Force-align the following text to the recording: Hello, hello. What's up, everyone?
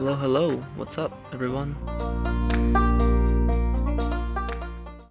Hello, 0.00 0.14
hello. 0.14 0.56
What's 0.76 0.96
up, 0.96 1.12
everyone? 1.30 1.76